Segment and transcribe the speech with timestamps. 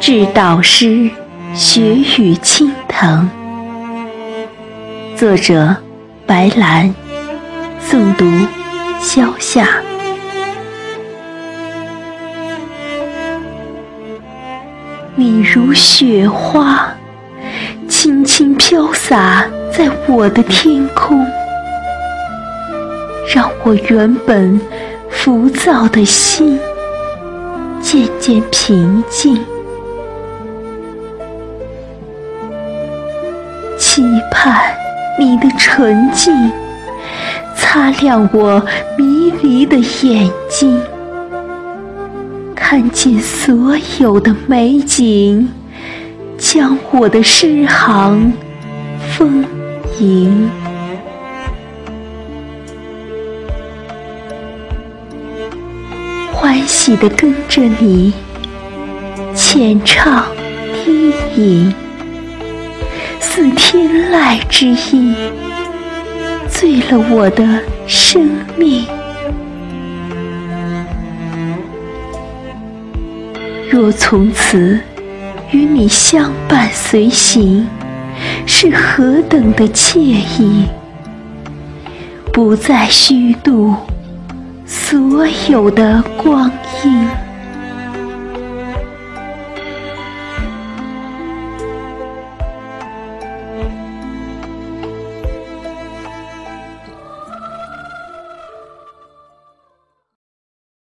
[0.00, 1.10] 致导师，
[1.52, 3.28] 雪雨倾藤。
[5.14, 5.76] 作者：
[6.26, 6.92] 白兰。
[7.86, 8.24] 诵读：
[8.98, 9.68] 萧夏。
[15.16, 16.90] 你如雪花，
[17.86, 21.22] 轻轻飘洒在我的天空，
[23.34, 24.58] 让我原本
[25.10, 26.58] 浮躁的心
[27.82, 29.38] 渐渐平静。
[33.92, 34.72] 期盼
[35.18, 36.32] 你的纯净，
[37.56, 38.64] 擦亮我
[38.96, 40.80] 迷离的眼睛。
[42.54, 45.48] 看见所有的美景，
[46.38, 48.32] 将我的诗行
[49.08, 49.44] 丰
[49.98, 50.48] 盈。
[56.32, 58.12] 欢喜地跟着你，
[59.34, 60.24] 浅唱
[60.84, 61.74] 低吟，
[63.20, 65.14] 似天籁之音，
[66.48, 68.84] 醉了我的生命。
[73.70, 74.80] 若从此
[75.52, 77.66] 与你相伴随行，
[78.46, 80.64] 是何等的惬意！
[82.32, 83.74] 不再虚度
[84.66, 86.50] 所有的光
[86.84, 87.29] 阴。